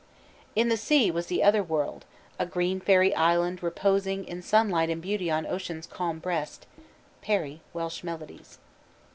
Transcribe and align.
In 0.55 0.69
the 0.69 0.77
sea 0.77 1.11
was 1.11 1.27
the 1.27 1.43
Otherworld, 1.43 2.05
a 2.39 2.45
"Green 2.47 2.79
fairy 2.79 3.13
island 3.13 3.61
reposing 3.61 4.25
In 4.25 4.41
sunlight 4.41 4.89
and 4.89 4.99
beauty 4.99 5.29
on 5.29 5.45
ocean's 5.45 5.85
calm 5.85 6.17
breast." 6.17 6.65
PARRY: 7.21 7.61
_Welsh 7.75 8.03
Melodies. 8.03 8.57